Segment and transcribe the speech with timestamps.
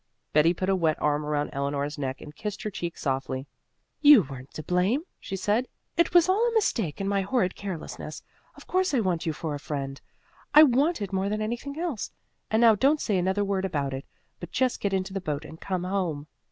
[0.33, 3.45] Betty put a wet arm around Eleanor's neck and kissed her cheek softly.
[4.01, 5.67] "You weren't to blame," she said.
[5.95, 8.23] "It was all a mistake and my horrid carelessness.
[8.55, 10.01] Of course I want you for a friend.
[10.55, 12.09] I want it more than anything else.
[12.49, 14.07] And now don't say another word about it,
[14.39, 16.25] but just get into the boat and come home."